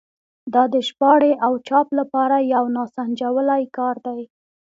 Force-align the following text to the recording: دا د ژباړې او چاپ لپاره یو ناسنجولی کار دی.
دا 0.53 0.63
د 0.73 0.75
ژباړې 0.87 1.33
او 1.45 1.53
چاپ 1.67 1.87
لپاره 1.99 2.37
یو 2.53 2.63
ناسنجولی 2.77 3.63
کار 3.77 3.95
دی. 4.05 4.21